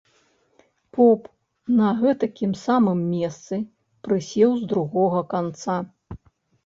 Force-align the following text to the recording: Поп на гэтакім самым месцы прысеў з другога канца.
Поп 0.95 1.27
на 1.81 1.89
гэтакім 1.99 2.51
самым 2.65 2.99
месцы 3.13 3.55
прысеў 4.09 4.49
з 4.63 4.67
другога 4.73 5.21
канца. 5.35 5.77